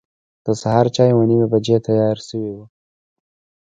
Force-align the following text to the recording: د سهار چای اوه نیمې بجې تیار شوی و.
د 0.45 0.47
سهار 0.61 0.87
چای 0.95 1.11
اوه 1.13 1.25
نیمې 1.29 1.47
بجې 1.51 1.77
تیار 1.85 2.17
شوی 2.27 2.51
و. 2.53 2.57